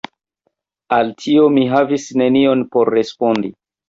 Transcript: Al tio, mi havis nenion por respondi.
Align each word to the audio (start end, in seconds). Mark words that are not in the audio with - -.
Al 0.95 1.11
tio, 1.19 1.43
mi 1.57 1.65
havis 1.73 2.07
nenion 2.21 2.65
por 2.77 2.91
respondi. 2.99 3.53